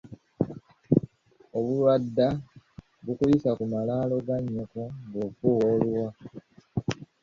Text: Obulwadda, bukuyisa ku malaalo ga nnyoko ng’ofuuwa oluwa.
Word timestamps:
Obulwadda, 1.57 2.27
bukuyisa 3.05 3.51
ku 3.57 3.63
malaalo 3.71 4.15
ga 4.27 4.37
nnyoko 4.41 4.81
ng’ofuuwa 5.07 5.65
oluwa. 5.75 6.07